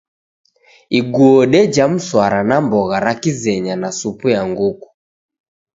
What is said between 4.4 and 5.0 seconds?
nguku.